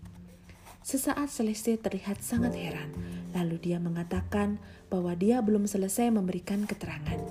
[0.82, 2.90] Sesaat Celeste terlihat sangat heran,
[3.38, 4.58] lalu dia mengatakan
[4.90, 7.22] bahwa dia belum selesai memberikan keterangan.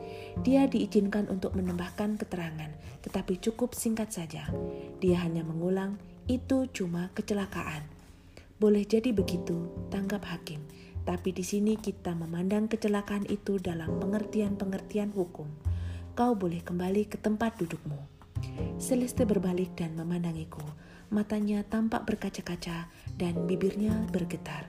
[0.47, 2.71] Dia diizinkan untuk menambahkan keterangan,
[3.03, 4.47] tetapi cukup singkat saja.
[5.03, 5.99] Dia hanya mengulang,
[6.31, 7.98] itu cuma kecelakaan.
[8.59, 10.63] Boleh jadi begitu, tanggap hakim.
[11.07, 15.47] Tapi di sini kita memandang kecelakaan itu dalam pengertian-pengertian hukum.
[16.13, 17.97] Kau boleh kembali ke tempat dudukmu.
[18.77, 20.63] Celeste berbalik dan memandangiku
[21.09, 24.69] matanya tampak berkaca-kaca dan bibirnya bergetar.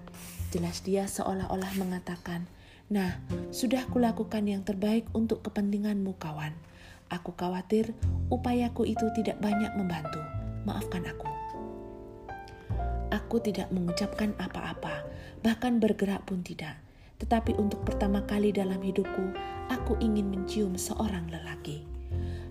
[0.50, 2.48] Jelas dia seolah-olah mengatakan,
[2.90, 3.22] Nah,
[3.54, 6.58] sudah kulakukan yang terbaik untuk kepentinganmu kawan.
[7.14, 7.94] Aku khawatir
[8.34, 10.22] upayaku itu tidak banyak membantu.
[10.66, 11.39] Maafkan aku.
[13.10, 15.06] Aku tidak mengucapkan apa-apa,
[15.42, 16.78] bahkan bergerak pun tidak.
[17.20, 19.34] Tetapi untuk pertama kali dalam hidupku,
[19.68, 21.84] aku ingin mencium seorang lelaki.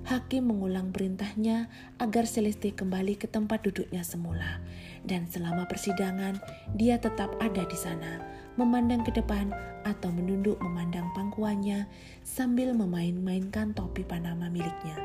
[0.08, 1.68] Hakim mengulang perintahnya
[2.00, 4.56] agar Celeste kembali ke tempat duduknya semula.
[5.04, 6.40] Dan selama persidangan,
[6.72, 8.24] dia tetap ada di sana,
[8.56, 9.52] memandang ke depan
[9.84, 11.84] atau menunduk memandang pangkuannya
[12.24, 14.96] sambil memain-mainkan topi Panama miliknya.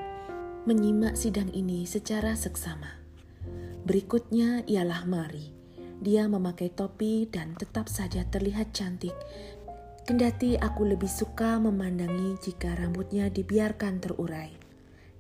[0.63, 3.02] Menyimak sidang ini secara seksama.
[3.84, 5.52] Berikutnya ialah Mari.
[6.00, 9.12] Dia memakai topi dan tetap saja terlihat cantik.
[10.08, 14.56] Kendati aku lebih suka memandangi jika rambutnya dibiarkan terurai.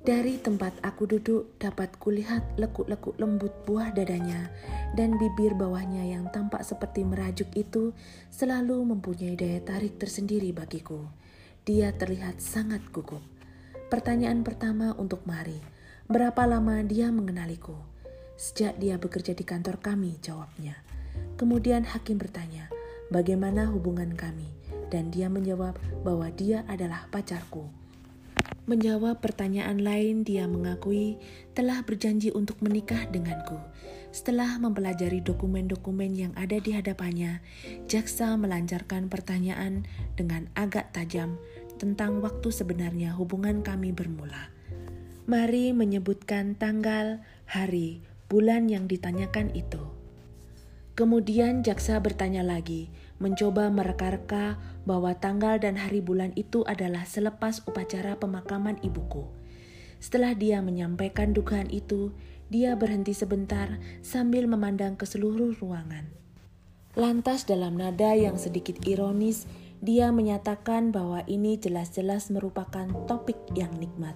[0.03, 4.51] Dari tempat aku duduk dapat kulihat lekuk-lekuk lembut buah dadanya
[4.95, 7.91] dan bibir bawahnya yang tampak seperti merajuk itu
[8.31, 11.03] selalu mempunyai daya tarik tersendiri bagiku.
[11.67, 13.23] Dia terlihat sangat gugup.
[13.91, 15.59] Pertanyaan pertama untuk Mari,
[16.07, 17.92] berapa lama dia mengenaliku?
[18.43, 20.75] Sejak dia bekerja di kantor kami, jawabnya.
[21.39, 22.67] Kemudian hakim bertanya,
[23.07, 24.51] bagaimana hubungan kami?
[24.91, 27.71] Dan dia menjawab bahwa dia adalah pacarku.
[28.67, 31.15] Menjawab pertanyaan lain, dia mengakui
[31.55, 33.55] telah berjanji untuk menikah denganku.
[34.11, 37.39] Setelah mempelajari dokumen-dokumen yang ada di hadapannya,
[37.87, 39.87] jaksa melancarkan pertanyaan
[40.19, 41.39] dengan agak tajam
[41.79, 44.51] tentang waktu sebenarnya hubungan kami bermula.
[45.31, 49.81] Mari menyebutkan tanggal, hari, bulan yang ditanyakan itu.
[50.93, 58.13] Kemudian jaksa bertanya lagi, mencoba mereka-reka bahwa tanggal dan hari bulan itu adalah selepas upacara
[58.21, 59.25] pemakaman ibuku.
[59.97, 62.13] Setelah dia menyampaikan dugaan itu,
[62.53, 66.05] dia berhenti sebentar sambil memandang ke seluruh ruangan.
[66.93, 69.49] Lantas dalam nada yang sedikit ironis,
[69.81, 74.13] dia menyatakan bahwa ini jelas-jelas merupakan topik yang nikmat,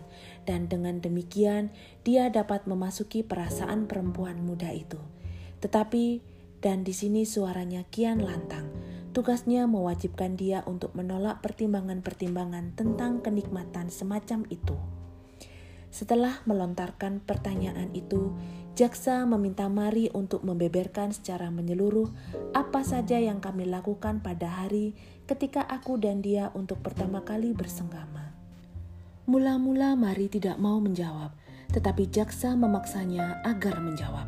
[0.48, 1.76] dan dengan demikian
[2.08, 4.98] dia dapat memasuki perasaan perempuan muda itu.
[5.60, 6.24] Tetapi,
[6.64, 8.72] dan di sini suaranya kian lantang,
[9.18, 14.78] Tugasnya mewajibkan dia untuk menolak pertimbangan-pertimbangan tentang kenikmatan semacam itu.
[15.90, 18.38] Setelah melontarkan pertanyaan itu,
[18.78, 22.14] jaksa meminta Mari untuk membeberkan secara menyeluruh
[22.54, 24.94] apa saja yang kami lakukan pada hari
[25.26, 28.27] ketika aku dan dia untuk pertama kali bersenggama.
[29.28, 31.36] Mula-mula Mari tidak mau menjawab,
[31.76, 34.24] tetapi jaksa memaksanya agar menjawab.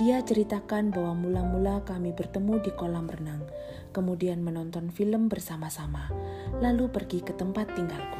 [0.00, 3.44] Dia ceritakan bahwa mula-mula kami bertemu di kolam renang,
[3.92, 6.08] kemudian menonton film bersama-sama,
[6.64, 8.16] lalu pergi ke tempat tinggalku.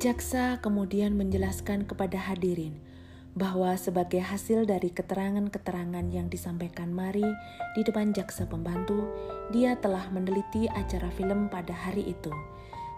[0.00, 2.80] Jaksa kemudian menjelaskan kepada hadirin
[3.36, 7.28] bahwa sebagai hasil dari keterangan-keterangan yang disampaikan Mari
[7.76, 9.12] di depan jaksa pembantu,
[9.52, 12.32] dia telah meneliti acara film pada hari itu.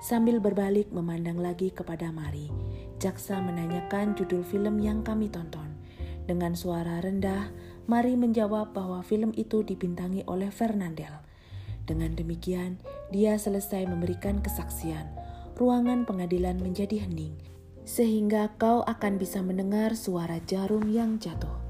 [0.03, 2.51] Sambil berbalik memandang lagi kepada Mari,
[2.99, 5.79] jaksa menanyakan judul film yang kami tonton.
[6.27, 7.55] Dengan suara rendah,
[7.87, 11.23] Mari menjawab bahwa film itu dibintangi oleh Fernandel.
[11.87, 12.83] Dengan demikian,
[13.15, 15.07] dia selesai memberikan kesaksian.
[15.55, 17.39] Ruangan pengadilan menjadi hening,
[17.87, 21.62] sehingga kau akan bisa mendengar suara jarum yang jatuh.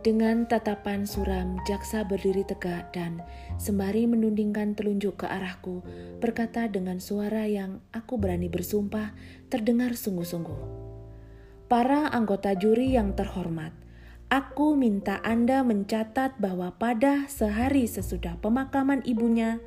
[0.00, 3.20] Dengan tatapan suram, jaksa berdiri tegak dan
[3.60, 5.84] sembari menundingkan telunjuk ke arahku,
[6.24, 9.12] berkata dengan suara yang aku berani bersumpah
[9.52, 10.56] terdengar sungguh-sungguh.
[11.68, 13.76] Para anggota juri yang terhormat,
[14.32, 19.60] aku minta Anda mencatat bahwa pada sehari sesudah pemakaman ibunya,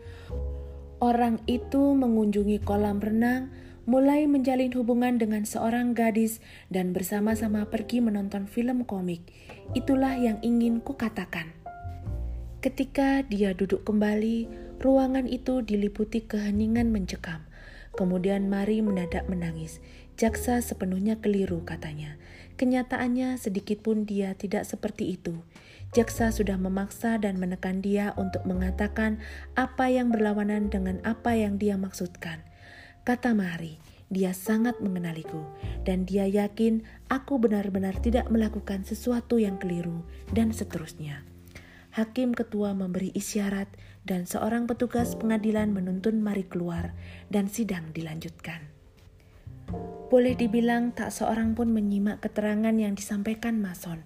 [0.98, 6.39] orang itu mengunjungi kolam renang, mulai menjalin hubungan dengan seorang gadis,
[6.72, 9.24] dan bersama-sama pergi menonton film komik.
[9.76, 11.52] Itulah yang ingin kukatakan.
[12.63, 14.48] Ketika dia duduk kembali,
[14.80, 17.43] ruangan itu diliputi keheningan mencekam.
[17.93, 19.84] Kemudian Mari mendadak menangis.
[20.15, 22.15] Jaksa sepenuhnya keliru katanya.
[22.56, 25.41] Kenyataannya sedikit pun dia tidak seperti itu.
[25.93, 29.22] Jaksa sudah memaksa dan menekan dia untuk mengatakan
[29.54, 32.41] apa yang berlawanan dengan apa yang dia maksudkan.
[33.03, 33.75] Kata Mari,
[34.07, 35.43] dia sangat mengenaliku
[35.83, 41.27] dan dia yakin aku benar-benar tidak melakukan sesuatu yang keliru dan seterusnya.
[41.91, 43.67] Hakim ketua memberi isyarat
[44.07, 46.95] dan seorang petugas pengadilan menuntun Mari keluar
[47.27, 48.71] dan sidang dilanjutkan.
[50.07, 53.99] Boleh dibilang tak seorang pun menyimak keterangan yang disampaikan Mason.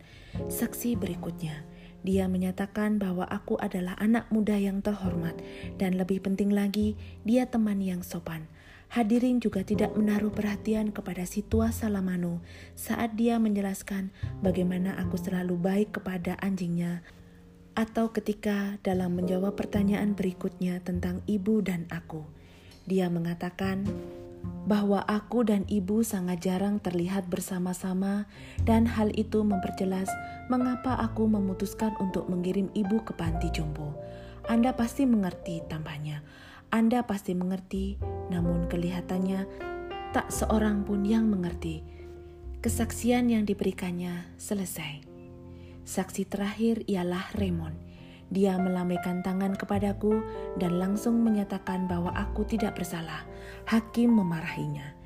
[0.49, 1.61] Saksi berikutnya,
[2.01, 5.37] dia menyatakan bahwa aku adalah anak muda yang terhormat
[5.77, 6.97] dan lebih penting lagi,
[7.29, 8.49] dia teman yang sopan.
[8.87, 12.39] Hadirin juga tidak menaruh perhatian kepada Situa Salamano
[12.71, 17.03] saat dia menjelaskan bagaimana aku selalu baik kepada anjingnya
[17.77, 22.25] atau ketika dalam menjawab pertanyaan berikutnya tentang ibu dan aku.
[22.87, 23.85] Dia mengatakan
[24.67, 28.25] bahwa aku dan ibu sangat jarang terlihat bersama-sama
[28.63, 30.11] dan hal itu memperjelas
[30.47, 33.95] mengapa aku memutuskan untuk mengirim ibu ke panti jompo.
[34.47, 36.23] Anda pasti mengerti tambahnya.
[36.67, 37.95] Anda pasti mengerti,
[38.27, 39.47] namun kelihatannya
[40.11, 41.79] tak seorang pun yang mengerti.
[42.59, 45.05] Kesaksian yang diberikannya selesai.
[45.87, 47.79] Saksi terakhir ialah Raymond.
[48.27, 50.19] Dia melambaikan tangan kepadaku
[50.59, 53.23] dan langsung menyatakan bahwa aku tidak bersalah.
[53.71, 54.96] Hakim memarahinya.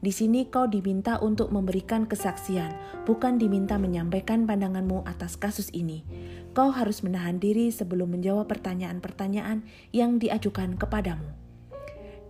[0.00, 2.72] Di sini kau diminta untuk memberikan kesaksian,
[3.04, 6.08] bukan diminta menyampaikan pandanganmu atas kasus ini.
[6.56, 9.60] Kau harus menahan diri sebelum menjawab pertanyaan-pertanyaan
[9.92, 11.36] yang diajukan kepadamu.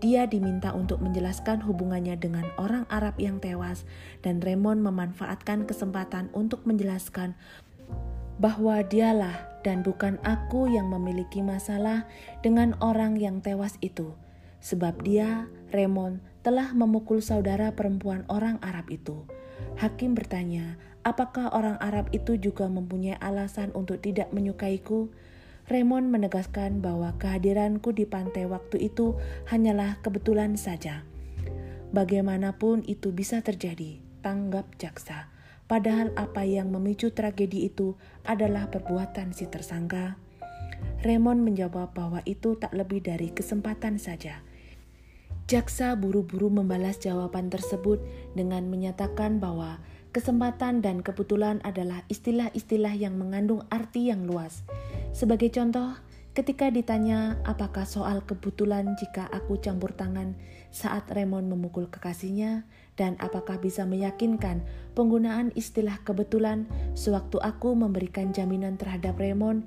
[0.03, 3.87] Dia diminta untuk menjelaskan hubungannya dengan orang Arab yang tewas,
[4.25, 7.39] dan Raymond memanfaatkan kesempatan untuk menjelaskan
[8.41, 12.09] bahwa dialah dan bukan aku yang memiliki masalah
[12.41, 14.17] dengan orang yang tewas itu,
[14.65, 19.29] sebab dia, Raymond, telah memukul saudara perempuan orang Arab itu.
[19.77, 25.13] Hakim bertanya, apakah orang Arab itu juga mempunyai alasan untuk tidak menyukaiku?
[25.71, 29.15] Raymond menegaskan bahwa kehadiranku di pantai waktu itu
[29.47, 31.07] hanyalah kebetulan saja.
[31.95, 35.31] Bagaimanapun itu bisa terjadi, tanggap jaksa.
[35.71, 37.95] Padahal apa yang memicu tragedi itu
[38.27, 40.19] adalah perbuatan si tersangka.
[41.07, 44.43] Raymond menjawab bahwa itu tak lebih dari kesempatan saja.
[45.51, 47.99] Jaksa buru-buru membalas jawaban tersebut
[48.39, 49.83] dengan menyatakan bahwa
[50.15, 54.63] kesempatan dan kebetulan adalah istilah-istilah yang mengandung arti yang luas.
[55.11, 55.99] Sebagai contoh,
[56.31, 60.39] Ketika ditanya apakah soal kebetulan jika aku campur tangan
[60.71, 64.63] saat Raymond memukul kekasihnya dan apakah bisa meyakinkan
[64.95, 69.67] penggunaan istilah kebetulan sewaktu aku memberikan jaminan terhadap Raymond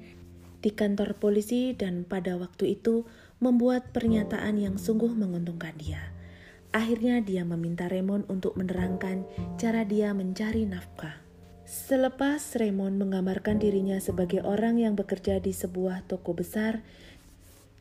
[0.64, 3.04] di kantor polisi dan pada waktu itu
[3.44, 6.16] membuat pernyataan yang sungguh menguntungkan dia.
[6.72, 9.28] Akhirnya dia meminta Raymond untuk menerangkan
[9.60, 11.20] cara dia mencari nafkah.
[11.68, 16.82] Selepas Raymond menggambarkan dirinya sebagai orang yang bekerja di sebuah toko besar,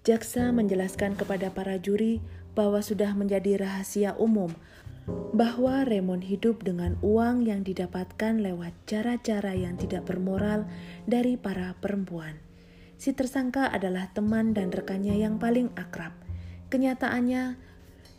[0.03, 2.19] jaksa menjelaskan kepada para juri
[2.53, 4.53] bahwa sudah menjadi rahasia umum
[5.35, 10.69] bahwa Raymond hidup dengan uang yang didapatkan lewat cara-cara yang tidak bermoral
[11.11, 12.39] dari para perempuan.
[13.03, 16.15] Si tersangka adalah teman dan rekannya yang paling akrab.
[16.71, 17.59] Kenyataannya,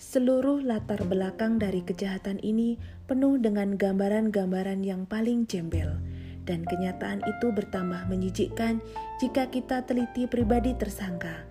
[0.03, 2.75] Seluruh latar belakang dari kejahatan ini
[3.07, 5.95] penuh dengan gambaran-gambaran yang paling jembel,
[6.43, 8.83] dan kenyataan itu bertambah menyijikkan
[9.23, 11.47] jika kita teliti pribadi tersangka.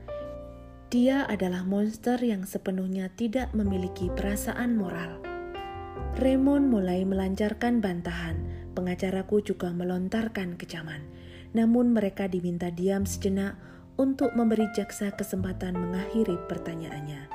[0.92, 5.24] Dia adalah monster yang sepenuhnya tidak memiliki perasaan moral.
[6.20, 8.36] Raymond mulai melancarkan bantahan,
[8.76, 11.21] pengacaraku juga melontarkan kecaman.
[11.52, 13.56] Namun mereka diminta diam sejenak
[14.00, 17.28] untuk memberi jaksa kesempatan mengakhiri pertanyaannya.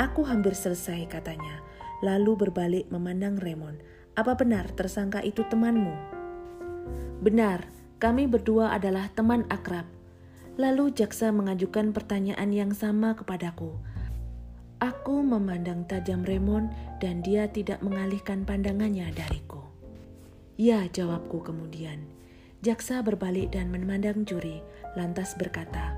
[0.00, 1.60] Aku hampir selesai katanya,
[2.00, 3.84] lalu berbalik memandang Raymond.
[4.16, 5.92] Apa benar tersangka itu temanmu?
[7.20, 7.68] Benar,
[8.00, 9.84] kami berdua adalah teman akrab.
[10.56, 13.76] Lalu jaksa mengajukan pertanyaan yang sama kepadaku.
[14.80, 16.72] Aku memandang tajam Raymond
[17.04, 19.60] dan dia tidak mengalihkan pandangannya dariku.
[20.56, 22.19] Ya, jawabku kemudian.
[22.60, 24.60] Jaksa berbalik dan memandang juri,
[24.92, 25.96] lantas berkata,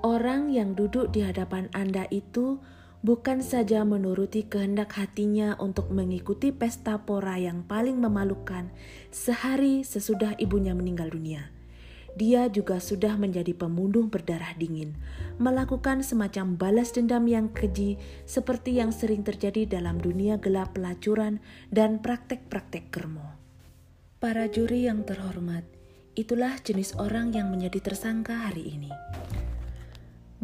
[0.00, 2.56] Orang yang duduk di hadapan Anda itu
[3.04, 8.72] bukan saja menuruti kehendak hatinya untuk mengikuti pesta pora yang paling memalukan
[9.12, 11.52] sehari sesudah ibunya meninggal dunia.
[12.16, 14.96] Dia juga sudah menjadi pembunuh berdarah dingin,
[15.36, 21.38] melakukan semacam balas dendam yang keji seperti yang sering terjadi dalam dunia gelap pelacuran
[21.70, 23.39] dan praktek-praktek kermo.
[24.20, 25.64] Para juri yang terhormat,
[26.12, 28.92] itulah jenis orang yang menjadi tersangka hari ini.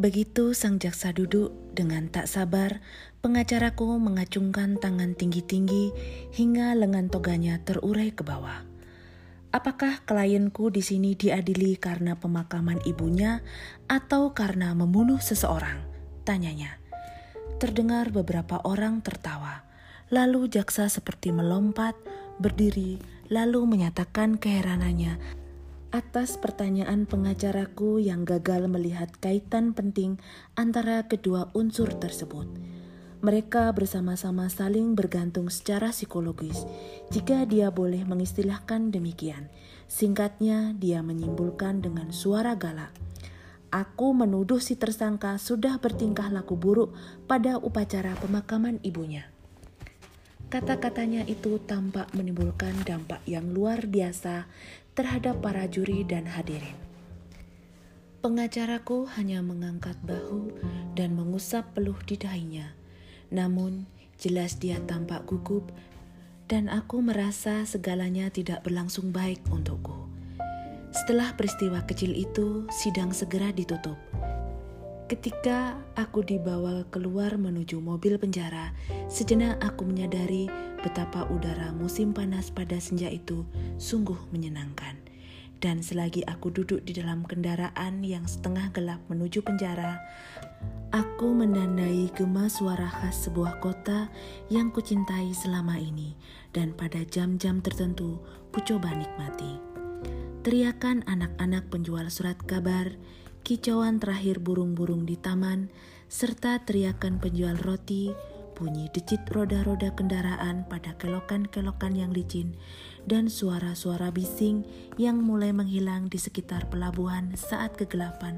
[0.01, 2.81] Begitu sang jaksa duduk dengan tak sabar,
[3.21, 5.93] pengacaraku mengacungkan tangan tinggi-tinggi
[6.33, 8.65] hingga lengan toganya terurai ke bawah.
[9.53, 13.45] Apakah klienku di sini diadili karena pemakaman ibunya
[13.85, 15.85] atau karena membunuh seseorang?
[16.25, 16.81] Tanyanya.
[17.61, 19.69] Terdengar beberapa orang tertawa.
[20.09, 21.93] Lalu jaksa seperti melompat,
[22.41, 25.19] berdiri, lalu menyatakan keheranannya
[25.91, 30.19] atas pertanyaan pengacaraku yang gagal melihat kaitan penting
[30.59, 32.45] antara kedua unsur tersebut.
[33.17, 36.69] Mereka bersama-sama saling bergantung secara psikologis,
[37.09, 39.49] jika dia boleh mengistilahkan demikian.
[39.89, 42.93] Singkatnya, dia menyimpulkan dengan suara galak.
[43.73, 46.93] Aku menuduh si tersangka sudah bertingkah laku buruk
[47.25, 49.36] pada upacara pemakaman ibunya.
[50.47, 54.47] Kata-katanya itu tampak menimbulkan dampak yang luar biasa
[54.95, 56.75] terhadap para juri dan hadirin.
[58.23, 60.55] Pengacaraku hanya mengangkat bahu
[60.97, 62.77] dan mengusap peluh di dahinya
[63.27, 63.83] namun,
[64.15, 65.67] jelas dia tampak gugup,
[66.47, 70.07] dan aku merasa segalanya tidak berlangsung baik untukku.
[70.95, 73.99] Setelah peristiwa kecil itu, sidang segera ditutup.
[75.07, 78.75] Ketika aku dibawa keluar menuju mobil penjara,
[79.07, 80.51] sejenak aku menyadari
[80.83, 83.47] betapa udara musim panas pada senja itu
[83.79, 84.99] sungguh menyenangkan.
[85.63, 89.95] Dan selagi aku duduk di dalam kendaraan yang setengah gelap menuju penjara,
[90.91, 94.11] Aku menandai gema suara khas sebuah kota
[94.51, 96.15] yang kucintai selama ini
[96.51, 98.23] dan pada jam-jam tertentu
[98.55, 99.59] ku coba nikmati.
[100.47, 102.95] Teriakan anak-anak penjual surat kabar,
[103.47, 105.71] kicauan terakhir burung-burung di taman,
[106.11, 108.11] serta teriakan penjual roti,
[108.59, 112.59] bunyi decit roda-roda kendaraan pada kelokan-kelokan yang licin,
[113.07, 114.67] dan suara-suara bising
[114.99, 118.35] yang mulai menghilang di sekitar pelabuhan saat kegelapan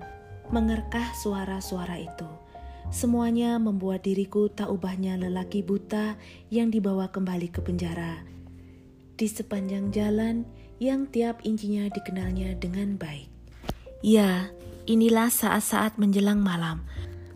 [0.53, 2.29] mengerkah suara-suara itu.
[2.93, 6.21] Semuanya membuat diriku tak ubahnya lelaki buta
[6.53, 8.21] yang dibawa kembali ke penjara.
[9.17, 10.45] Di sepanjang jalan
[10.77, 13.29] yang tiap incinya dikenalnya dengan baik.
[14.01, 14.49] Ya,
[14.89, 16.81] inilah saat-saat menjelang malam.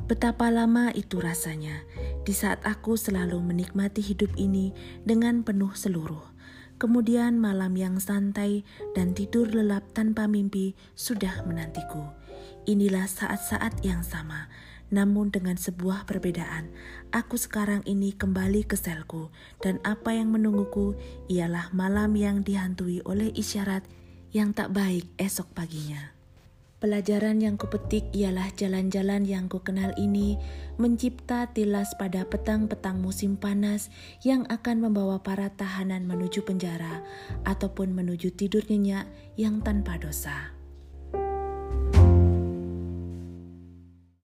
[0.09, 1.85] Betapa lama itu rasanya,
[2.25, 4.73] di saat aku selalu menikmati hidup ini
[5.05, 6.33] dengan penuh seluruh.
[6.81, 8.65] Kemudian malam yang santai
[8.97, 12.09] dan tidur lelap tanpa mimpi sudah menantiku.
[12.65, 14.49] Inilah saat-saat yang sama,
[14.89, 16.73] namun dengan sebuah perbedaan.
[17.13, 19.29] Aku sekarang ini kembali ke selku,
[19.61, 20.97] dan apa yang menungguku
[21.29, 23.85] ialah malam yang dihantui oleh isyarat
[24.33, 26.12] yang tak baik esok paginya.
[26.83, 30.35] Pelajaran yang kupetik ialah jalan-jalan yang kukenal ini
[30.75, 33.87] mencipta tilas pada petang-petang musim panas
[34.19, 36.99] yang akan membawa para tahanan menuju penjara
[37.47, 39.07] ataupun menuju tidur nyenyak
[39.39, 40.51] yang tanpa dosa.